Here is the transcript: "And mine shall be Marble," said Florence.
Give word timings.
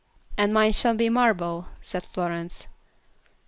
"And 0.35 0.51
mine 0.51 0.73
shall 0.73 0.95
be 0.95 1.09
Marble," 1.09 1.67
said 1.83 2.03
Florence. 2.05 2.65